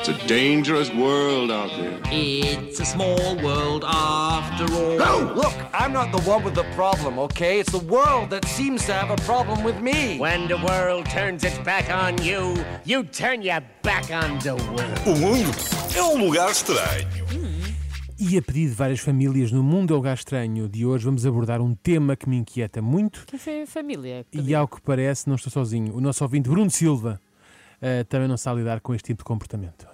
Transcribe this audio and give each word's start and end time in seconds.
It's 0.00 0.08
a 0.08 0.26
dangerous 0.28 0.92
world 0.92 1.50
out 1.50 1.70
there. 1.76 2.00
It's 2.06 2.78
a 2.80 2.84
small 2.84 3.36
world 3.42 3.84
after 3.84 4.64
all. 4.72 4.96
No! 4.98 5.32
Look, 5.34 5.52
I'm 5.74 5.92
not 5.92 6.12
the 6.12 6.20
one 6.28 6.44
with 6.44 6.54
the 6.54 6.64
problem, 6.74 7.18
okay? 7.18 7.58
It's 7.60 7.72
the 7.72 7.78
world 7.84 8.30
that 8.30 8.44
seems 8.46 8.84
to 8.86 8.92
have 8.92 9.10
a 9.10 9.16
problem 9.24 9.64
with 9.64 9.80
me. 9.80 10.18
When 10.18 10.46
the 10.48 10.58
world 10.58 11.06
turns 11.06 11.42
its 11.44 11.58
back 11.58 11.90
on 11.90 12.22
you, 12.22 12.54
you 12.84 13.04
turn 13.04 13.42
your 13.42 13.60
back 13.82 14.10
on 14.12 14.38
the 14.40 14.54
world. 14.54 15.00
O 15.06 15.16
mundo 15.18 15.50
é 15.96 16.02
um 16.02 16.18
lugar 16.24 16.50
estranho. 16.50 17.08
E 18.18 18.38
a 18.38 18.42
pedido 18.42 18.70
de 18.70 18.76
várias 18.76 19.00
famílias 19.00 19.52
no 19.52 19.62
Mundo 19.62 19.92
é 19.92 19.94
o 19.94 19.98
Lugar 19.98 20.14
Estranho 20.14 20.66
de 20.70 20.86
hoje, 20.86 21.04
vamos 21.04 21.26
abordar 21.26 21.60
um 21.60 21.74
tema 21.74 22.16
que 22.16 22.26
me 22.26 22.38
inquieta 22.38 22.80
muito 22.80 23.26
Que 23.26 23.36
foi 23.36 23.60
a 23.62 23.66
família. 23.66 24.24
que 24.30 24.40
e, 24.40 24.54
ao 24.54 24.66
que 24.66 24.80
parece, 24.80 25.28
não 25.28 25.36
estou 25.36 25.52
sozinho. 25.52 25.94
O 25.94 26.00
nosso 26.00 26.24
ouvinte 26.24 26.48
Bruno 26.48 26.70
Silva 26.70 27.20
eh, 27.80 28.04
também 28.04 28.28
não 28.28 28.36
sabe 28.36 28.60
lidar 28.60 28.80
com 28.80 28.94
este 28.94 29.06
tipo 29.06 29.18
de 29.18 29.24
comportamento. 29.24 29.86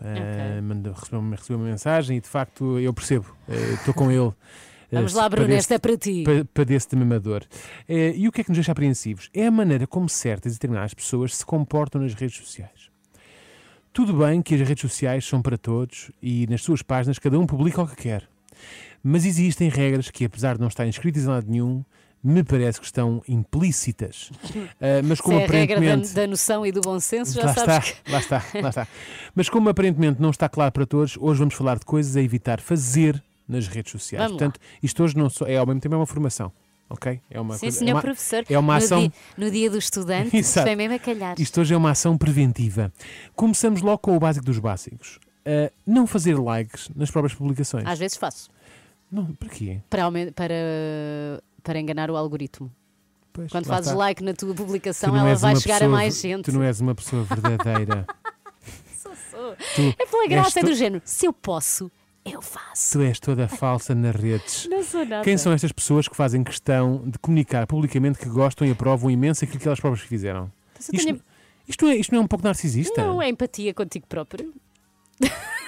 Mandou- 0.63 0.93
recebeu, 0.93 1.21
uma, 1.21 1.37
recebeu 1.37 1.59
uma 1.59 1.67
mensagem 1.67 2.17
e, 2.17 2.21
de 2.21 2.29
facto, 2.29 2.79
eu 2.79 2.93
percebo. 2.93 3.35
Eh, 3.49 3.75
Estou 3.75 3.93
com 3.95 4.11
ele. 4.11 4.33
Vamos 4.93 5.15
lá, 5.15 5.27
Bruno, 5.27 5.53
esta 5.55 5.75
é 5.75 5.79
para 5.79 5.97
ti. 5.97 6.23
pa- 6.23 6.47
Padece 6.53 6.91
de 6.91 6.97
mesma 6.97 7.19
dor. 7.19 7.45
Eh, 7.89 8.13
e 8.15 8.29
o 8.29 8.33
que 8.33 8.43
é 8.43 8.45
que 8.45 8.51
nos 8.51 8.59
deixa 8.59 8.73
apreensivos? 8.73 9.31
É 9.33 9.47
a 9.47 9.51
maneira 9.51 9.87
como 9.87 10.07
certas 10.09 10.53
e 10.53 10.57
determinadas 10.57 10.93
pessoas 10.93 11.35
se 11.37 11.47
comportam 11.47 12.01
nas 12.03 12.13
redes 12.15 12.37
sociais. 12.37 12.91
Tudo 13.93 14.15
bem 14.15 14.41
que 14.43 14.55
as 14.55 14.61
redes 14.69 14.81
sociais 14.83 15.25
são 15.27 15.41
para 15.43 15.57
todos 15.59 16.11
e 16.23 16.47
nas 16.47 16.63
suas 16.63 16.83
páginas 16.83 17.19
cada 17.19 17.39
um 17.39 17.47
publica 17.47 17.83
o 17.83 17.87
que 17.89 17.97
quer. 17.97 18.29
Mas 19.03 19.25
existem 19.25 19.69
regras 19.69 20.11
que, 20.11 20.25
apesar 20.25 20.55
de 20.55 20.61
não 20.61 20.69
estarem 20.69 20.91
escritas 20.91 21.25
em 21.25 21.27
lado 21.27 21.51
nenhum, 21.51 21.85
me 22.25 22.43
parece 22.45 22.79
que 22.81 22.87
estão 22.87 23.23
implícitas. 23.29 24.31
Ah, 24.81 25.01
mas 25.05 25.19
Se 25.19 25.23
como 25.23 25.39
é 25.39 25.45
a 25.45 25.47
regra 25.47 25.77
da, 25.77 25.83
aparentemente. 25.87 26.15
da 26.15 26.27
noção 26.27 26.67
e 26.67 26.73
do 26.73 26.81
bom 26.81 26.99
senso, 26.99 27.35
já 27.35 27.47
Lá 27.47 27.55
sabes 27.55 27.89
está, 27.89 28.03
que. 28.03 28.11
lá 28.13 28.19
está, 28.19 28.45
lá 28.63 28.69
está. 28.69 28.89
Mas 29.35 29.49
como 29.49 29.69
aparentemente 29.69 30.21
não 30.21 30.31
está 30.31 30.49
claro 30.49 30.73
para 30.73 30.85
todos, 30.87 31.17
hoje 31.21 31.39
vamos 31.39 31.55
falar 31.55 31.79
de 31.79 31.85
coisas 31.85 32.17
a 32.17 32.23
evitar 32.23 32.61
fazer 32.61 33.23
nas 33.49 33.69
redes 33.69 33.93
sociais. 33.93 34.25
Vamos 34.25 34.41
lá. 34.41 34.49
Portanto, 34.49 34.61
isto 34.83 35.03
hoje 35.03 35.17
não 35.17 35.29
só, 35.31 35.47
é 35.47 35.57
ao 35.57 35.67
mesmo 35.67 35.81
tempo 35.81 35.95
é 35.95 35.99
uma 35.99 36.07
formação, 36.07 36.51
ok? 36.91 37.21
É 37.31 37.41
uma 37.41 37.55
Sim, 37.55 37.61
coisa- 37.61 37.79
senhor 37.79 37.91
é 37.91 37.95
uma, 37.95 38.03
professor. 38.03 38.45
é 38.49 38.59
uma 38.59 38.73
no 38.79 38.85
ação- 38.85 39.01
Dia, 39.01 39.13
no 39.37 39.51
dia 39.51 39.71
do 39.71 39.79
estudante, 39.79 40.37
Exato. 40.37 40.67
foi 40.67 40.77
mesmo 40.77 40.95
a 40.95 40.99
calhar. 40.99 41.35
Isto 41.39 41.61
hoje 41.61 41.75
é 41.75 41.77
uma 41.77 41.91
ação 41.91 42.17
preventiva. 42.19 42.93
Começamos 43.37 43.83
logo 43.83 43.99
com 43.99 44.17
o 44.17 44.21
básico 44.21 44.45
dos 44.47 44.59
básicos. 44.59 45.19
Ah, 45.47 45.71
não 45.87 46.07
fazer 46.07 46.35
likes 46.39 46.89
nas 46.97 47.11
próprias 47.11 47.35
publicações. 47.37 47.87
Às 47.87 47.99
vezes 47.99 48.17
faço. 48.17 48.49
Não, 49.11 49.27
para 49.35 49.49
quê? 49.51 49.81
Para, 49.91 50.11
para, 50.35 50.55
para 51.63 51.79
enganar 51.81 52.11
o 52.11 52.17
algoritmo. 52.17 52.71
Pois, 53.33 53.51
Quando 53.51 53.67
fazes 53.67 53.87
está. 53.89 53.99
like 53.99 54.23
na 54.23 54.35
tua 54.35 54.51
Tu 54.51 54.55
publicação, 54.55 55.17
ela 55.17 55.35
vai 55.35 55.57
chegar 55.57 55.77
a 55.77 55.79
pessoa 55.79 55.91
mais 55.97 56.15
ver- 56.23 56.29
gente. 56.29 56.45
Tu 56.45 56.53
não 56.53 56.63
és 56.63 56.81
uma 56.81 56.95
pessoa 56.95 57.25
verdadeira. 57.25 58.07
Tu, 59.75 59.95
É 59.99 60.07
pela 60.07 60.27
graça, 60.29 60.61
é 60.61 60.63
do 60.63 60.75
género. 60.75 61.03
Se 61.05 61.27
eu 61.27 61.33
posso, 61.33 61.91
eu 62.25 62.41
faço. 62.41 62.93
tu 62.99 63.03
és 63.03 63.19
toda 63.19 63.49
falsa 63.49 63.95
nas 63.95 64.15
redes. 64.15 64.67
Não 64.71 64.83
sou 64.83 65.05
nada. 65.05 65.25
Quem 65.25 65.37
são 65.37 65.53
estas 65.53 65.73
pessoas 65.73 66.07
que 66.09 66.15
fazem 66.17 66.43
questão 66.45 67.03
de 67.07 67.19
comunicar 67.19 67.67
publicamente 67.67 68.19
que 68.19 68.29
gostam 68.29 68.67
e 68.67 68.71
aprovam 68.71 69.11
imenso 69.11 69.45
aquilo 69.45 69.59
que 69.61 69.67
elas 69.69 69.81
próprias 69.81 70.07
fizeram? 70.07 70.45
Eu 70.45 70.81
Isto, 70.95 71.05
tenho- 71.07 71.21
isto, 71.69 71.87
é, 71.87 71.95
isto 71.97 72.13
não 72.13 72.21
é 72.23 72.25
um 72.25 72.29
pouco 72.29 72.45
narcisista? 72.45 73.03
Não, 73.03 73.21
é 73.21 73.29
empatia 73.29 73.73
contigo 73.75 74.07
próprio. 74.07 74.53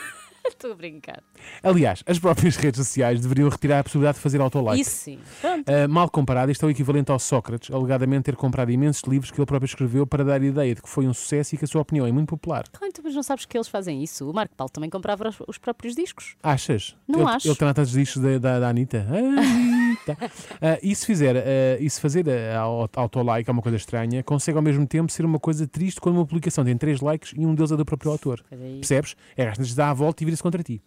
Estou 0.48 0.72
a 0.72 0.74
brincar. 0.74 1.22
Aliás, 1.62 2.02
as 2.06 2.18
próprias 2.18 2.56
redes 2.56 2.78
sociais 2.78 3.20
deveriam 3.20 3.48
retirar 3.48 3.80
a 3.80 3.82
possibilidade 3.84 4.16
de 4.16 4.22
fazer 4.22 4.40
autolike. 4.40 4.80
Isso 4.80 4.90
sim. 4.90 5.18
Uh, 5.42 5.88
mal 5.88 6.08
comparado, 6.10 6.52
isto 6.52 6.64
é 6.64 6.68
o 6.68 6.70
equivalente 6.70 7.10
ao 7.10 7.18
Sócrates, 7.18 7.74
alegadamente 7.74 8.24
ter 8.24 8.36
comprado 8.36 8.70
imensos 8.70 9.02
livros 9.04 9.30
que 9.30 9.38
ele 9.40 9.46
próprio 9.46 9.66
escreveu 9.66 10.06
para 10.06 10.24
dar 10.24 10.40
a 10.40 10.44
ideia 10.44 10.74
de 10.74 10.82
que 10.82 10.88
foi 10.88 11.06
um 11.06 11.14
sucesso 11.14 11.54
e 11.54 11.58
que 11.58 11.64
a 11.64 11.68
sua 11.68 11.80
opinião 11.80 12.06
é 12.06 12.12
muito 12.12 12.28
popular. 12.28 12.64
Claro, 12.70 12.92
tu, 12.92 13.00
mas 13.02 13.14
não 13.14 13.22
sabes 13.22 13.44
que 13.46 13.56
eles 13.56 13.68
fazem 13.68 14.02
isso. 14.02 14.30
O 14.30 14.34
Marco 14.34 14.54
Paulo 14.54 14.70
também 14.70 14.90
comprava 14.90 15.28
os, 15.28 15.36
os 15.46 15.58
próprios 15.58 15.94
discos. 15.94 16.36
Achas? 16.42 16.96
Não 17.08 17.20
ele, 17.20 17.30
acho. 17.30 17.48
Ele 17.48 17.56
lá 17.60 17.74
tantos 17.74 17.92
discos 17.92 18.22
da, 18.22 18.38
da, 18.38 18.60
da 18.60 18.68
Anitta. 18.68 19.06
Anitta. 20.12 20.30
Ah, 20.60 20.78
e 20.82 20.94
se 20.94 21.06
fizer, 21.06 21.36
ah, 21.36 21.76
e 21.80 21.88
se 21.88 22.00
fazer 22.00 22.24
auto- 22.56 22.98
autolike 22.98 23.48
é 23.48 23.52
uma 23.52 23.62
coisa 23.62 23.76
estranha, 23.76 24.22
consegue 24.22 24.56
ao 24.56 24.62
mesmo 24.62 24.86
tempo 24.86 25.10
ser 25.10 25.24
uma 25.24 25.38
coisa 25.38 25.66
triste 25.66 26.00
quando 26.00 26.16
uma 26.16 26.26
publicação 26.26 26.64
tem 26.64 26.76
três 26.76 27.00
likes 27.00 27.32
e 27.36 27.44
um 27.46 27.54
deles 27.54 27.72
é 27.72 27.76
do 27.76 27.84
próprio 27.84 28.10
autor. 28.12 28.42
Percebes? 28.50 29.16
É 29.36 29.48
às 29.48 29.74
dá 29.74 29.90
a 29.90 29.94
volta 29.94 30.22
e 30.22 30.24
vira-se 30.24 30.42
contra 30.42 30.62
ti. 30.62 30.80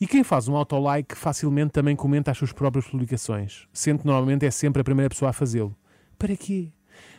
E 0.00 0.06
quem 0.06 0.22
faz 0.22 0.48
um 0.48 0.56
autolike 0.56 1.16
facilmente 1.16 1.72
também 1.72 1.96
comenta 1.96 2.30
as 2.30 2.38
suas 2.38 2.52
próprias 2.52 2.86
publicações, 2.86 3.66
sendo 3.72 4.00
que 4.00 4.06
normalmente 4.06 4.44
é 4.46 4.50
sempre 4.50 4.80
a 4.80 4.84
primeira 4.84 5.08
pessoa 5.08 5.30
a 5.30 5.32
fazê-lo. 5.32 5.74
Para 6.18 6.36
quê? 6.36 6.68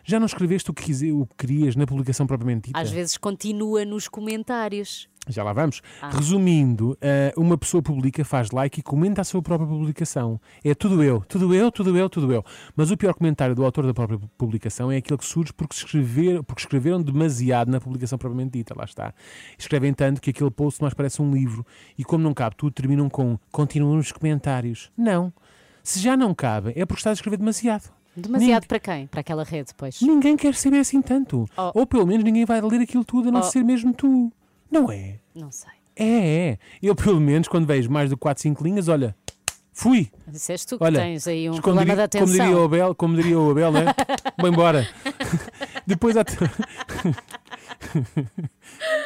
Já 0.05 0.19
não 0.19 0.25
escreveste 0.25 0.69
o 0.69 0.73
que, 0.73 0.83
quise- 0.83 1.11
o 1.11 1.25
que 1.25 1.35
querias 1.47 1.75
na 1.75 1.85
publicação 1.85 2.27
propriamente 2.27 2.67
dita? 2.67 2.79
Às 2.79 2.91
vezes 2.91 3.17
continua 3.17 3.83
nos 3.85 4.07
comentários. 4.07 5.09
Já 5.27 5.41
lá 5.43 5.53
vamos. 5.53 5.81
Ah. 6.01 6.09
Resumindo, 6.09 6.97
eh, 6.99 7.33
uma 7.37 7.57
pessoa 7.57 7.81
publica, 7.81 8.25
faz 8.25 8.51
like 8.51 8.81
e 8.81 8.83
comenta 8.83 9.21
a 9.21 9.23
sua 9.23 9.41
própria 9.41 9.67
publicação. 9.67 10.39
É 10.63 10.75
tudo 10.75 11.01
eu, 11.01 11.21
tudo 11.21 11.53
eu, 11.55 11.71
tudo 11.71 11.97
eu, 11.97 12.09
tudo 12.09 12.33
eu. 12.33 12.43
Mas 12.75 12.91
o 12.91 12.97
pior 12.97 13.13
comentário 13.13 13.55
do 13.55 13.63
autor 13.63 13.85
da 13.85 13.93
própria 13.93 14.19
publicação 14.37 14.91
é 14.91 14.97
aquele 14.97 15.17
que 15.17 15.25
surge 15.25 15.53
porque, 15.53 15.75
escrever, 15.75 16.43
porque 16.43 16.61
escreveram 16.61 17.01
demasiado 17.01 17.71
na 17.71 17.79
publicação 17.79 18.17
propriamente 18.17 18.57
dita. 18.57 18.73
Lá 18.77 18.83
está. 18.83 19.13
Escrevem 19.57 19.93
tanto 19.93 20.19
que 20.21 20.31
aquele 20.31 20.51
post 20.51 20.81
mais 20.81 20.93
parece 20.93 21.21
um 21.21 21.31
livro. 21.31 21.65
E 21.97 22.03
como 22.03 22.21
não 22.21 22.33
cabe 22.33 22.57
tudo, 22.57 22.73
terminam 22.73 23.09
com 23.09 23.39
continuam 23.51 23.95
nos 23.95 24.11
comentários. 24.11 24.91
Não. 24.97 25.31
Se 25.81 25.99
já 25.99 26.17
não 26.17 26.33
cabe, 26.33 26.73
é 26.75 26.85
porque 26.85 26.99
estás 26.99 27.17
a 27.17 27.19
escrever 27.19 27.37
demasiado. 27.37 27.89
Demasiado 28.15 28.67
para 28.67 28.79
quem? 28.79 29.07
Para 29.07 29.21
aquela 29.21 29.43
rede, 29.43 29.69
depois. 29.69 30.01
Ninguém 30.01 30.37
quer 30.37 30.53
saber 30.53 30.79
assim 30.79 31.01
tanto. 31.01 31.45
Oh. 31.57 31.71
Ou 31.79 31.87
pelo 31.87 32.05
menos 32.05 32.23
ninguém 32.23 32.45
vai 32.45 32.61
ler 32.61 32.81
aquilo 32.81 33.03
tudo 33.03 33.29
a 33.29 33.31
não 33.31 33.39
Oh. 33.39 33.43
ser 33.43 33.63
mesmo 33.63 33.93
tu. 33.93 34.31
Não 34.73 34.91
é? 34.91 35.19
Não 35.35 35.51
sei. 35.51 35.69
É, 35.95 36.49
é. 36.49 36.57
Eu, 36.81 36.95
pelo 36.95 37.19
menos, 37.21 37.47
quando 37.47 37.67
vejo 37.67 37.91
mais 37.91 38.09
de 38.09 38.15
4, 38.15 38.41
5 38.41 38.63
linhas, 38.63 38.87
olha, 38.87 39.15
fui. 39.71 40.11
Disseste 40.27 40.65
tu 40.65 40.79
que 40.79 40.83
Olha, 40.83 40.99
tens 40.99 41.27
aí 41.27 41.47
um 41.47 41.61
problema 41.61 41.85
diria, 41.91 42.07
de 42.07 42.17
como 42.17 42.31
diria 42.31 42.43
o 42.45 42.47
atenção. 42.47 42.65
Abel, 42.65 42.95
como 42.95 43.15
diria 43.15 43.39
o 43.39 43.51
Abel, 43.51 43.71
né? 43.71 43.85
Vou 44.39 44.49
embora. 44.49 44.89
Depois 45.85 46.17
há. 46.17 46.23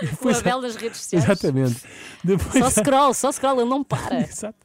Depois 0.11 0.37
há- 0.37 0.39
Abel 0.39 0.61
nas 0.61 0.75
redes 0.75 0.97
sociais. 1.01 1.23
Exatamente. 1.25 1.81
Depois 2.23 2.63
Só 2.63 2.69
scroll, 2.81 3.13
só 3.13 3.31
scroll, 3.31 3.61
ele 3.61 3.69
não 3.69 3.83
para. 3.83 4.21
Exato. 4.27 4.57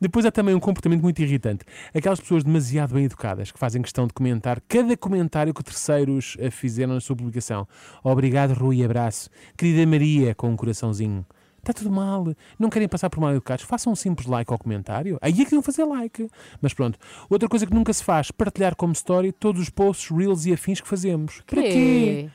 Depois 0.00 0.24
há 0.26 0.30
também 0.30 0.54
um 0.54 0.60
comportamento 0.60 1.02
muito 1.02 1.20
irritante. 1.22 1.64
Aquelas 1.94 2.20
pessoas 2.20 2.44
demasiado 2.44 2.94
bem 2.94 3.04
educadas 3.04 3.50
que 3.50 3.58
fazem 3.58 3.82
questão 3.82 4.06
de 4.06 4.12
comentar 4.12 4.60
cada 4.68 4.96
comentário 4.96 5.52
que 5.54 5.62
terceiros 5.62 6.36
eh, 6.38 6.50
fizeram 6.50 6.94
na 6.94 7.00
sua 7.00 7.16
publicação. 7.16 7.66
Obrigado, 8.02 8.52
Rui, 8.54 8.84
abraço. 8.84 9.28
Querida 9.56 9.86
Maria, 9.86 10.34
com 10.34 10.48
um 10.50 10.56
coraçãozinho. 10.56 11.24
Está 11.58 11.74
tudo 11.74 11.90
mal. 11.90 12.26
Não 12.58 12.70
querem 12.70 12.88
passar 12.88 13.10
por 13.10 13.20
mal 13.20 13.32
educados? 13.32 13.66
Façam 13.66 13.92
um 13.92 13.96
simples 13.96 14.26
like 14.26 14.50
ao 14.50 14.58
comentário. 14.58 15.18
Aí 15.20 15.42
é 15.42 15.44
que 15.44 15.54
iam 15.54 15.62
fazer 15.62 15.84
like. 15.84 16.26
Mas 16.58 16.72
pronto. 16.72 16.98
Outra 17.28 17.46
coisa 17.50 17.66
que 17.66 17.74
nunca 17.74 17.92
se 17.92 18.02
faz, 18.02 18.30
partilhar 18.30 18.74
como 18.74 18.94
story 18.94 19.30
todos 19.30 19.60
os 19.60 19.68
posts, 19.68 20.08
reels 20.10 20.46
e 20.46 20.54
afins 20.54 20.80
que 20.80 20.88
fazemos. 20.88 21.42
Para 21.46 21.60
quê? 21.60 22.30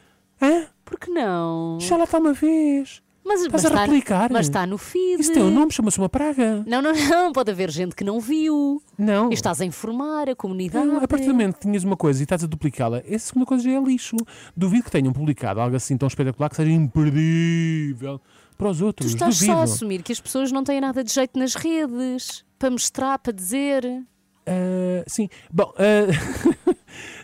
Não? 1.15 1.77
Já 1.79 1.97
lá 1.97 2.03
está 2.03 2.17
uma 2.19 2.33
vez. 2.33 3.01
Mas, 3.27 3.41
Estás 3.41 3.63
mas 3.63 3.65
a 3.65 3.69
está- 3.69 3.81
replicar? 3.85 4.29
Mas 4.31 4.45
está 4.45 4.67
no 4.67 4.77
feed. 4.77 5.19
Isso 5.19 5.33
tem 5.33 5.41
um 5.41 5.49
nome, 5.49 5.71
chama-se 5.71 5.97
uma 5.97 6.07
praga. 6.07 6.63
Não, 6.67 6.79
não, 6.79 6.93
não. 6.93 7.31
Pode 7.33 7.49
haver 7.49 7.71
gente 7.71 7.95
que 7.95 8.03
não 8.03 8.19
viu. 8.19 8.79
Não. 8.95 9.31
E 9.31 9.33
estás 9.33 9.59
a 9.61 9.65
informar 9.65 10.29
a 10.29 10.35
comunidade. 10.35 10.85
Não, 10.85 10.97
a 11.03 11.07
partir 11.07 11.25
do 11.25 11.33
momento 11.33 11.55
que 11.55 11.61
tinhas 11.61 11.83
uma 11.83 11.97
coisa 11.97 12.21
e 12.21 12.23
estás 12.23 12.43
a 12.43 12.47
duplicá-la, 12.47 13.01
essa 13.07 13.27
segunda 13.29 13.47
coisa 13.47 13.63
já 13.63 13.71
é 13.71 13.79
lixo. 13.81 14.15
Duvido 14.55 14.83
que 14.83 14.91
tenham 14.91 15.11
publicado 15.11 15.59
algo 15.59 15.75
assim 15.75 15.97
tão 15.97 16.07
espetacular 16.07 16.49
que 16.51 16.55
seja 16.55 16.69
imperdível 16.71 18.21
para 18.57 18.69
os 18.69 18.77
Tu 18.77 18.85
outros. 18.85 19.09
estás 19.11 19.35
Duvido. 19.39 19.53
só 19.53 19.59
a 19.59 19.63
assumir 19.63 20.03
que 20.03 20.11
as 20.11 20.19
pessoas 20.19 20.51
não 20.51 20.63
têm 20.63 20.79
nada 20.79 21.03
de 21.03 21.11
jeito 21.11 21.39
nas 21.39 21.55
redes. 21.55 22.45
Para 22.59 22.69
mostrar, 22.69 23.17
para 23.17 23.33
dizer. 23.33 24.03
Ah, 24.45 25.03
sim, 25.07 25.27
bom, 25.51 25.73
ah, 25.77 26.74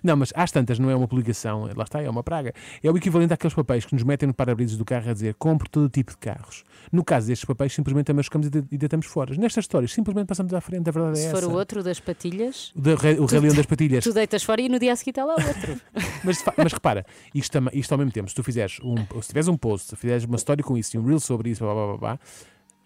não, 0.03 0.15
mas 0.17 0.31
às 0.35 0.51
tantas 0.51 0.79
não 0.79 0.89
é 0.89 0.95
uma 0.95 1.07
publicação, 1.07 1.69
lá 1.75 1.83
está, 1.83 2.01
é 2.01 2.09
uma 2.09 2.23
praga. 2.23 2.53
É 2.83 2.89
o 2.91 2.97
equivalente 2.97 3.33
àqueles 3.33 3.53
papéis 3.53 3.85
que 3.85 3.93
nos 3.93 4.03
metem 4.03 4.27
no 4.27 4.33
para-brisas 4.33 4.77
do 4.77 4.83
carro 4.85 5.09
a 5.09 5.13
dizer 5.13 5.35
compre 5.35 5.69
todo 5.69 5.89
tipo 5.89 6.11
de 6.11 6.17
carros. 6.17 6.63
No 6.91 7.03
caso 7.03 7.27
destes 7.27 7.45
papéis, 7.45 7.73
simplesmente 7.73 8.11
amascamos 8.11 8.47
e 8.47 8.49
de- 8.49 8.63
e 8.71 8.77
deitamos 8.77 9.05
fora. 9.05 9.35
Nestas 9.35 9.63
histórias, 9.65 9.91
simplesmente 9.93 10.27
passamos 10.27 10.53
à 10.53 10.61
frente, 10.61 10.87
a 10.89 10.91
verdade 10.91 11.19
é 11.19 11.21
Se 11.21 11.27
essa. 11.27 11.41
for 11.41 11.49
o 11.51 11.53
outro 11.53 11.83
das 11.83 11.99
patilhas, 11.99 12.71
O, 12.75 12.81
da- 12.81 12.93
o 12.93 13.25
Rei 13.25 13.39
Leão 13.39 13.55
das 13.55 13.65
Patilhas. 13.67 14.03
tu 14.03 14.13
deitas 14.13 14.43
fora 14.43 14.61
e 14.61 14.69
no 14.69 14.79
dia 14.79 14.93
a 14.93 14.95
seguir 14.95 15.11
está 15.11 15.23
lá 15.25 15.33
outro. 15.35 15.79
Mas, 16.23 16.43
mas 16.55 16.73
repara, 16.73 17.05
isto, 17.33 17.57
isto 17.73 17.91
ao 17.91 17.97
mesmo 17.97 18.11
tempo, 18.11 18.29
se 18.29 18.35
tu 18.35 18.43
fizeres 18.43 18.79
um, 18.83 18.95
se 19.21 19.27
tiveres 19.29 19.47
um 19.47 19.57
post, 19.57 19.89
se 19.89 19.95
fizeres 19.95 20.23
uma 20.25 20.35
história 20.35 20.63
com 20.63 20.77
isso 20.77 20.95
e 20.95 20.99
um 20.99 21.03
reel 21.05 21.19
sobre 21.19 21.49
isso, 21.49 21.63
blá, 21.63 21.73
blá, 21.73 21.87
blá, 21.87 21.97
blá, 21.97 22.19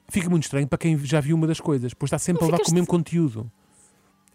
fica 0.10 0.30
muito 0.30 0.44
estranho 0.44 0.68
para 0.68 0.78
quem 0.78 0.98
já 1.00 1.20
viu 1.20 1.36
uma 1.36 1.48
das 1.48 1.60
coisas, 1.60 1.94
pois 1.94 2.08
está 2.08 2.18
sempre 2.20 2.42
Não 2.44 2.50
a 2.50 2.52
levar 2.52 2.64
com 2.64 2.72
o 2.72 2.74
mesmo 2.74 2.88
conteúdo. 2.88 3.52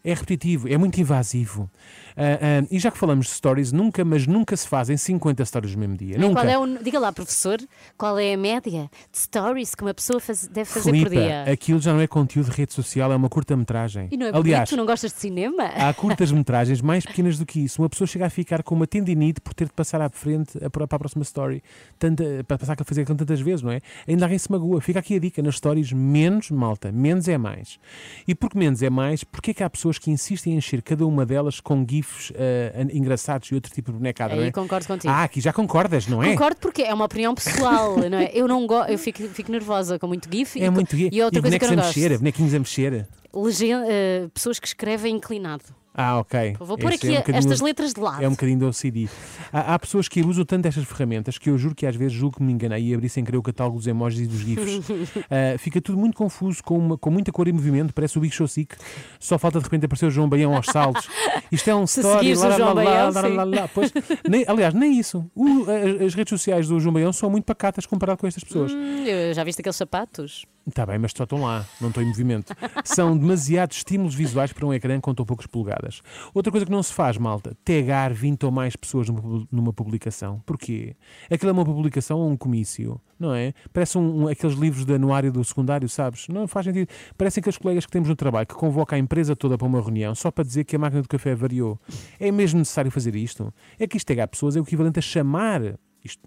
É 0.03 0.15
repetitivo, 0.15 0.67
é 0.67 0.79
muito 0.79 0.99
invasivo. 1.01 1.71
Ah, 2.17 2.63
ah, 2.63 2.67
e 2.71 2.79
já 2.79 2.91
que 2.91 2.97
falamos 2.99 3.27
de 3.27 3.33
stories, 3.33 3.71
nunca, 3.71 4.05
mas 4.05 4.27
nunca 4.27 4.57
se 4.57 4.67
fazem 4.67 4.97
50 4.97 5.45
stories 5.45 5.75
no 5.75 5.81
mesmo 5.81 5.97
dia. 5.97 6.17
Nunca. 6.19 6.41
Qual 6.41 6.47
é 6.49 6.59
o, 6.59 6.83
diga 6.83 6.99
lá, 6.99 7.13
professor, 7.13 7.59
qual 7.99 8.19
é 8.19 8.33
a 8.35 8.37
média 8.37 8.91
de 9.13 9.19
stories 9.19 9.75
que 9.75 9.83
uma 9.83 9.93
pessoa 9.95 10.19
faz- 10.19 10.47
deve 10.49 10.69
fazer 10.71 10.91
Filipa, 10.91 11.11
por 11.11 11.17
dia? 11.19 11.43
aquilo 11.53 11.81
já 11.81 11.93
não 11.93 12.01
é 12.01 12.07
conteúdo 12.07 12.51
de 12.51 12.57
rede 12.57 12.73
social, 12.73 13.13
é 13.13 13.17
uma 13.17 13.29
curta-metragem. 13.29 14.09
E 14.11 14.17
não 14.17 14.27
é 14.27 14.31
Aliás? 14.35 14.71
Tu 14.71 14.77
não 14.77 14.87
gostas 14.87 15.13
de 15.13 15.19
cinema? 15.21 15.65
há 15.65 15.93
curtas-metragens 15.95 16.81
mais 16.81 17.05
pequenas 17.05 17.39
do 17.39 17.45
que 17.45 17.61
isso. 17.61 17.83
Uma 17.83 17.89
pessoa 17.91 18.09
chega 18.09 18.27
a 18.27 18.31
ficar 18.31 18.63
com 18.63 18.75
uma 18.75 18.87
tendinite 18.87 19.41
por 19.41 19.53
ter 19.55 19.67
de 19.67 19.73
passar 19.73 20.01
à 20.01 20.09
frente 20.09 20.59
a- 20.65 20.71
para 20.71 20.85
a 20.85 20.99
próxima 20.99 21.23
story, 21.23 21.63
tanta, 21.99 22.25
para 22.49 22.57
passar 22.59 22.77
a 22.81 22.85
fazer 22.85 23.03
aquilo 23.03 23.19
tantas 23.19 23.41
vezes, 23.41 23.63
não 23.63 23.71
é? 23.71 23.81
Ainda 24.09 24.25
alguém 24.25 24.39
se 24.39 24.51
magoa. 24.51 24.81
Fica 24.81 24.99
aqui 24.99 25.17
a 25.17 25.19
dica: 25.19 25.43
nas 25.43 25.57
stories, 25.57 25.93
menos 25.93 26.51
malta, 26.51 26.91
menos 26.91 27.29
é 27.29 27.37
mais. 27.37 27.79
E 28.27 28.35
porque 28.35 28.59
menos 28.59 28.83
é 28.83 28.89
mais, 28.91 29.23
porque 29.25 29.51
é 29.51 29.55
que 29.55 29.63
há 29.63 29.69
pessoas 29.71 29.90
que 29.99 30.11
insistem 30.11 30.55
em 30.55 30.57
encher 30.57 30.83
cada 30.83 31.07
uma 31.07 31.25
delas 31.27 31.61
com 31.61 31.85
gifs 31.89 32.33
ah, 32.37 32.83
engraçados 32.93 33.49
e 33.51 33.55
outro 33.55 33.73
tipo 33.73 33.91
de 33.93 33.99
bonecada, 33.99 34.35
Aí 34.35 34.45
é? 34.49 34.53
concordo 34.53 34.87
contigo. 34.87 35.13
Ah, 35.13 35.25
aqui 35.25 35.41
já 35.41 35.53
concordas, 35.53 36.07
não 36.07 36.23
é? 36.23 36.31
Concordo 36.33 36.57
porque 36.61 36.83
é 36.83 36.93
uma 36.95 37.05
opinião 37.05 37.35
pessoal, 37.35 37.97
não 38.09 38.19
é? 38.19 38.31
Eu 38.35 38.47
não 38.49 38.67
gosto, 38.67 38.91
eu 38.91 38.99
fico, 38.99 39.23
fico 39.29 39.51
nervosa 39.51 39.99
com 39.99 40.07
muito 40.07 40.29
GIF 40.31 40.61
É 40.61 40.67
e, 40.67 40.71
muito 40.71 40.97
e 40.97 41.23
outra 41.23 41.41
coisa 41.41 41.59
que 41.59 41.65
eu 41.65 41.69
não 41.71 41.77
gosto. 41.77 41.97
mexer, 41.99 42.19
bonequinhos 42.19 42.55
a 42.55 42.59
mexer. 42.59 43.07
Legen- 43.35 43.85
eh, 43.89 44.29
pessoas 44.35 44.59
que 44.59 44.67
escrevem 44.67 45.17
inclinado. 45.17 45.65
Ah, 45.93 46.19
ok. 46.21 46.57
Vou 46.59 46.79
pôr 46.79 46.93
Esse 46.93 47.07
aqui 47.19 47.31
é 47.31 47.35
um 47.35 47.37
estas 47.39 47.61
letras 47.61 47.93
de 47.93 48.01
lado. 48.01 48.23
É 48.23 48.29
um 48.29 48.31
bocadinho 48.31 48.59
do 48.61 48.69
OCD. 48.69 49.09
Há, 49.53 49.75
há 49.75 49.79
pessoas 49.79 50.07
que 50.09 50.23
usam 50.23 50.45
tanto 50.45 50.67
estas 50.67 50.85
ferramentas 50.85 51.37
que 51.37 51.51
eu 51.51 51.59
juro 51.59 51.75
que 51.75 51.85
às 51.85 51.97
vezes 51.97 52.13
julgo 52.13 52.37
que 52.37 52.43
me 52.43 52.53
enganei 52.53 52.85
e 52.89 52.95
abri 52.95 53.09
sem 53.09 53.25
querer 53.25 53.39
o 53.39 53.43
catálogo 53.43 53.77
dos 53.79 53.87
emojis 53.89 54.21
e 54.21 54.27
dos 54.27 54.39
GIFs. 54.39 54.81
Ah, 55.31 55.59
fica 55.59 55.81
tudo 55.81 55.99
muito 55.99 56.17
confuso, 56.17 56.63
com, 56.63 56.79
uma- 56.79 56.97
com 56.99 57.11
muita 57.11 57.33
cor 57.33 57.47
e 57.49 57.53
movimento, 57.53 57.93
parece 57.93 58.17
o 58.19 58.21
Big 58.21 58.33
Show 58.35 58.47
Sick. 58.49 58.77
Só 59.19 59.39
falta 59.39 59.59
de 59.59 59.65
repente 59.65 59.85
aparecer 59.87 60.07
o 60.07 60.11
João 60.11 60.29
Baião 60.29 60.55
aos 60.55 60.67
saltos. 60.67 61.09
Isto 61.51 61.71
é 61.71 61.75
um 61.75 61.87
Se 61.89 62.01
story. 62.01 62.35
lá, 62.35 62.49
lá, 62.57 62.75
Baião, 62.75 63.35
lá, 63.35 63.45
lá. 63.45 63.69
Pois, 63.75 63.93
nem- 64.29 64.45
aliás, 64.47 64.73
nem 64.75 64.99
isso. 64.99 65.29
O- 65.35 65.65
as, 65.69 66.03
as 66.07 66.15
redes 66.15 66.31
sociais 66.31 66.69
do 66.69 66.79
João 66.79 66.93
Baião 66.95 67.13
são 67.13 67.29
muito 67.29 67.45
pacatas 67.45 67.85
comparado 67.85 68.19
com 68.21 68.27
estas 68.27 68.45
pessoas. 68.45 68.73
Hum, 68.73 69.05
já 69.35 69.43
viste 69.45 69.61
aqueles 69.61 69.77
sapatos? 69.77 70.45
Está 70.67 70.85
bem, 70.87 70.99
mas 70.99 71.13
só 71.17 71.25
estão 71.25 71.41
lá, 71.43 71.67
não 71.81 71.89
estão 71.89 72.03
em 72.03 72.07
movimento. 72.07 72.55
São 72.85 73.17
demasiados 73.17 73.79
estímulos 73.79 74.15
visuais 74.15 74.53
para 74.53 74.65
um 74.67 74.73
ecrã 74.73 75.01
com 75.01 75.13
tão 75.15 75.25
poucas 75.27 75.47
polegadas. 75.47 76.01
Outra 76.35 76.51
coisa 76.53 76.65
que 76.67 76.71
não 76.71 76.83
se 76.83 76.93
faz, 76.93 77.17
malta, 77.17 77.57
tagar 77.65 78.13
20 78.13 78.45
ou 78.45 78.53
mais 78.53 78.77
pessoas 78.77 79.09
numa, 79.09 79.21
pu- 79.21 79.49
numa 79.51 79.73
publicação. 79.73 80.41
Porquê? 80.47 80.95
Aquilo 81.31 81.49
é 81.49 81.53
uma 81.53 81.65
publicação 81.65 82.19
ou 82.21 82.31
um 82.31 82.37
comício, 82.37 83.01
não 83.19 83.35
é? 83.35 83.53
Parece 83.73 83.97
um, 83.99 84.25
um- 84.25 84.29
aqueles 84.29 84.55
livros 84.57 84.85
de 84.85 84.95
anuário 84.95 85.33
do 85.33 85.43
secundário, 85.43 85.89
sabes? 85.89 86.29
Não 86.29 86.47
faz 86.47 86.67
sentido. 86.67 86.89
Parecem 87.17 87.41
aqueles 87.41 87.59
colegas 87.59 87.87
que 87.87 87.91
temos 87.93 88.09
no 88.09 88.15
trabalho 88.15 88.47
que 88.47 88.55
convoca 88.55 88.95
a 88.95 88.99
empresa 88.99 89.35
toda 89.35 89.57
para 89.59 89.67
uma 89.67 89.81
reunião 89.81 90.15
só 90.15 90.31
para 90.31 90.45
dizer 90.45 90.65
que 90.65 90.77
a 90.77 90.79
máquina 90.79 91.03
do 91.03 91.09
café 91.09 91.35
variou. 91.35 91.81
É 92.21 92.31
mesmo 92.31 92.59
necessário 92.59 92.91
fazer 92.91 93.17
isto? 93.17 93.53
É 93.79 93.87
que 93.89 93.97
isto 93.97 94.07
tagar 94.07 94.29
pessoas 94.29 94.55
é 94.57 94.61
o 94.61 94.63
equivalente 94.63 94.99
a 94.99 95.03
chamar, 95.03 95.63
isto, 96.05 96.23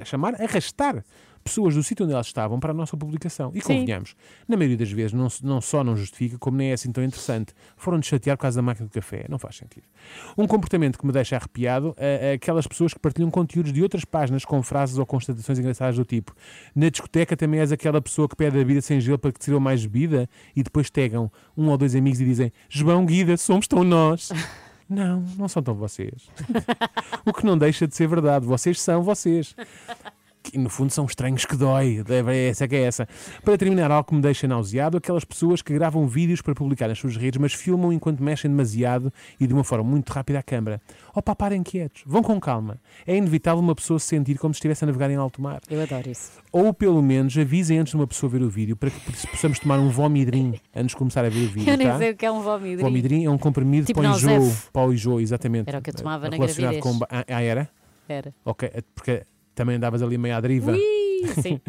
a 0.00 0.04
chamar, 0.04 0.40
arrastar 0.40 1.02
pessoas 1.48 1.74
do 1.74 1.82
sítio 1.82 2.04
onde 2.04 2.12
elas 2.12 2.26
estavam 2.26 2.60
para 2.60 2.72
a 2.72 2.74
nossa 2.74 2.96
publicação. 2.96 3.50
E 3.54 3.60
Sim. 3.60 3.80
convenhamos, 3.80 4.14
na 4.46 4.56
maioria 4.56 4.76
das 4.76 4.90
vezes 4.90 5.12
não, 5.12 5.28
não 5.42 5.60
só 5.60 5.82
não 5.82 5.96
justifica, 5.96 6.38
como 6.38 6.56
nem 6.56 6.70
é 6.70 6.72
assim 6.74 6.92
tão 6.92 7.02
interessante. 7.02 7.54
Foram-nos 7.76 8.06
chatear 8.06 8.36
por 8.36 8.42
causa 8.42 8.56
da 8.56 8.62
máquina 8.62 8.86
de 8.86 8.92
café. 8.92 9.24
Não 9.28 9.38
faz 9.38 9.56
sentido. 9.56 9.84
Um 10.36 10.46
comportamento 10.46 10.98
que 10.98 11.06
me 11.06 11.12
deixa 11.12 11.36
arrepiado 11.36 11.94
é 11.96 12.18
é 12.18 12.32
aquelas 12.32 12.66
pessoas 12.66 12.92
que 12.92 13.00
partilham 13.00 13.30
conteúdos 13.30 13.72
de 13.72 13.82
outras 13.82 14.04
páginas 14.04 14.44
com 14.44 14.62
frases 14.62 14.98
ou 14.98 15.06
constatações 15.06 15.58
engraçadas 15.58 15.96
do 15.96 16.04
tipo 16.04 16.34
na 16.74 16.88
discoteca 16.88 17.36
também 17.36 17.60
és 17.60 17.72
aquela 17.72 18.00
pessoa 18.00 18.28
que 18.28 18.36
pede 18.36 18.56
a 18.56 18.58
bebida 18.58 18.80
sem 18.80 19.00
gelo 19.00 19.18
para 19.18 19.32
que 19.32 19.38
te 19.38 19.44
sirva 19.44 19.60
mais 19.60 19.84
bebida 19.84 20.28
e 20.54 20.62
depois 20.62 20.90
tegam 20.90 21.30
um 21.56 21.68
ou 21.68 21.78
dois 21.78 21.94
amigos 21.94 22.20
e 22.20 22.24
dizem 22.24 22.52
João 22.68 23.04
Guida, 23.06 23.36
somos 23.36 23.66
tão 23.66 23.84
nós. 23.84 24.30
Não, 24.90 25.22
não 25.36 25.48
são 25.48 25.62
tão 25.62 25.74
vocês. 25.74 26.30
o 27.26 27.30
que 27.30 27.44
não 27.44 27.58
deixa 27.58 27.86
de 27.86 27.94
ser 27.94 28.08
verdade. 28.08 28.46
Vocês 28.46 28.80
são 28.80 29.02
vocês 29.02 29.54
que 30.50 30.58
no 30.58 30.68
fundo 30.68 30.90
são 30.90 31.04
estranhos 31.04 31.44
que 31.44 31.56
dói. 31.56 32.02
É 32.08 32.48
essa 32.48 32.66
que 32.66 32.76
é 32.76 32.82
essa. 32.82 33.06
Para 33.44 33.56
terminar, 33.58 33.90
algo 33.90 34.08
que 34.08 34.14
me 34.14 34.20
deixa 34.20 34.46
nauseado, 34.46 34.96
aquelas 34.96 35.24
pessoas 35.24 35.62
que 35.62 35.72
gravam 35.72 36.06
vídeos 36.06 36.40
para 36.40 36.54
publicar 36.54 36.88
nas 36.88 36.98
suas 36.98 37.16
redes, 37.16 37.40
mas 37.40 37.52
filmam 37.52 37.92
enquanto 37.92 38.22
mexem 38.22 38.50
demasiado 38.50 39.12
e 39.38 39.46
de 39.46 39.54
uma 39.54 39.64
forma 39.64 39.84
muito 39.84 40.10
rápida 40.10 40.38
à 40.38 40.42
câmara. 40.42 40.80
Opa, 41.14 41.34
parem 41.34 41.62
quietos, 41.62 42.02
vão 42.06 42.22
com 42.22 42.40
calma. 42.40 42.80
É 43.06 43.16
inevitável 43.16 43.60
uma 43.60 43.74
pessoa 43.74 43.98
se 43.98 44.06
sentir 44.06 44.38
como 44.38 44.54
se 44.54 44.58
estivesse 44.58 44.84
a 44.84 44.86
navegar 44.86 45.10
em 45.10 45.16
alto 45.16 45.40
mar. 45.42 45.60
Eu 45.70 45.82
adoro 45.82 46.10
isso. 46.10 46.32
Ou 46.52 46.72
pelo 46.72 47.02
menos 47.02 47.36
avisem 47.36 47.78
antes 47.78 47.90
de 47.90 47.96
uma 47.96 48.06
pessoa 48.06 48.30
ver 48.30 48.42
o 48.42 48.48
vídeo 48.48 48.76
para 48.76 48.90
que 48.90 49.26
possamos 49.28 49.58
tomar 49.58 49.78
um 49.78 49.88
vomidrim 49.88 50.54
antes 50.74 50.90
de 50.90 50.96
começar 50.96 51.24
a 51.24 51.28
ver 51.28 51.44
o 51.44 51.48
vídeo. 51.48 51.70
Eu 51.70 51.76
nem 51.76 51.86
tá? 51.86 51.98
sei 51.98 52.10
o 52.10 52.16
que 52.16 52.24
é 52.24 52.30
um 52.30 52.40
vomidrim. 52.40 52.82
Vomidrim 52.82 53.24
é 53.24 53.30
um 53.30 53.38
comprimido 53.38 53.86
Tipo 53.86 54.00
para 54.00 54.10
o 54.10 54.14
enjoo. 54.14 54.52
Para 54.72 54.86
o 54.86 54.92
enjoo, 54.92 55.20
exatamente. 55.20 55.68
Era 55.68 55.78
o 55.78 55.82
que 55.82 55.90
eu 55.90 55.94
tomava 55.94 56.28
na 56.28 56.36
gravidez. 56.36 56.82
com 56.82 56.98
Ah, 57.10 57.24
ah, 57.28 57.42
era? 57.42 57.68
Era. 58.08 58.34
Ok, 58.44 58.70
é 58.72 58.82
porque 58.94 59.22
também 59.58 59.76
andavas 59.76 60.02
ali 60.02 60.16
meio 60.16 60.36
à 60.36 60.40
deriva. 60.40 60.72
Ui. 60.72 61.08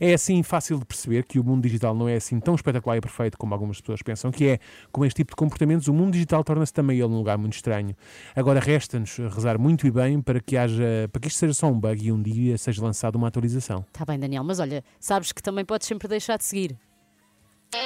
É 0.00 0.14
assim 0.14 0.42
fácil 0.42 0.78
de 0.78 0.84
perceber 0.84 1.24
que 1.24 1.38
o 1.38 1.44
mundo 1.44 1.62
digital 1.62 1.94
não 1.94 2.08
é 2.08 2.16
assim 2.16 2.40
tão 2.40 2.54
espetacular 2.54 2.96
e 2.96 3.00
perfeito 3.00 3.36
como 3.38 3.52
algumas 3.52 3.80
pessoas 3.80 4.02
pensam 4.02 4.30
que 4.30 4.48
é. 4.48 4.58
Com 4.90 5.04
este 5.04 5.18
tipo 5.18 5.32
de 5.32 5.36
comportamentos, 5.36 5.88
o 5.88 5.92
mundo 5.92 6.14
digital 6.14 6.42
torna-se 6.42 6.72
também 6.72 6.96
ele 6.96 7.06
um 7.06 7.18
lugar 7.18 7.36
muito 7.36 7.52
estranho. 7.52 7.94
Agora 8.34 8.60
resta-nos 8.60 9.16
rezar 9.18 9.58
muito 9.58 9.86
e 9.86 9.90
bem 9.90 10.20
para 10.20 10.40
que 10.40 10.56
haja, 10.56 11.08
para 11.12 11.20
que 11.20 11.28
isto 11.28 11.38
seja 11.38 11.52
só 11.52 11.68
um 11.68 11.78
bug 11.78 12.06
e 12.06 12.10
um 12.10 12.20
dia 12.20 12.56
seja 12.56 12.82
lançada 12.82 13.16
uma 13.16 13.28
atualização. 13.28 13.80
Está 13.80 14.04
Tá 14.04 14.12
bem, 14.12 14.18
Daniel, 14.18 14.42
mas 14.42 14.58
olha, 14.58 14.82
sabes 14.98 15.32
que 15.32 15.42
também 15.42 15.64
podes 15.64 15.86
sempre 15.86 16.08
deixar 16.08 16.38
de 16.38 16.44
seguir. 16.44 16.76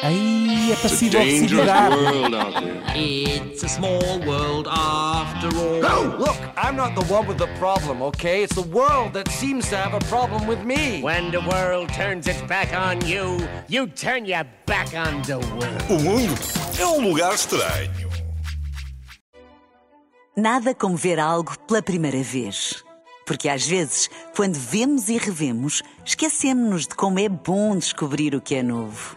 Aí 0.03 0.71
é 0.71 0.75
It's 0.75 0.85
a 0.85 0.89
passiva 0.89 1.19
dangerous 1.19 1.69
oxiidade. 1.69 1.95
world 1.97 2.35
out 2.35 2.55
there. 2.63 2.83
It's 2.97 3.65
a 3.65 3.69
small 3.69 4.21
world 4.27 4.69
after 4.69 5.49
all. 5.57 5.81
No, 5.81 6.17
look, 6.19 6.37
I'm 6.57 6.77
not 6.77 6.95
the 6.95 7.05
one 7.13 7.27
with 7.27 7.39
the 7.39 7.49
problem, 7.59 8.03
okay? 8.03 8.43
It's 8.45 8.55
the 8.55 8.69
world 8.69 9.13
that 9.15 9.29
seems 9.31 9.69
to 9.71 9.77
have 9.77 9.95
a 9.95 10.01
problem 10.07 10.47
with 10.47 10.63
me. 10.65 11.01
When 11.03 11.31
the 11.31 11.41
world 11.41 11.89
turns 11.93 12.27
its 12.29 12.43
back 12.43 12.73
on 12.75 13.01
you, 13.07 13.39
you 13.69 13.87
turn 13.89 14.27
your 14.27 14.45
back 14.67 14.95
on 14.95 15.23
the 15.23 15.39
world. 15.39 15.85
O 15.91 15.99
mundo 16.03 16.35
é 16.79 16.87
um 16.87 17.01
lugar 17.09 17.35
estranho. 17.35 18.09
Nada 20.37 20.75
como 20.75 20.97
ver 20.97 21.19
algo 21.19 21.59
pela 21.67 21.83
primeira 21.83 22.23
vez. 22.23 22.85
Porque 23.27 23.49
às 23.49 23.67
vezes, 23.67 24.09
quando 24.35 24.55
vemos 24.55 25.09
e 25.09 25.19
revemos, 25.19 25.83
esquecemos-nos 26.05 26.87
de 26.87 26.95
como 26.95 27.19
é 27.19 27.29
bom 27.29 27.77
descobrir 27.77 28.35
o 28.35 28.41
que 28.41 28.55
é 28.55 28.63
novo. 28.63 29.17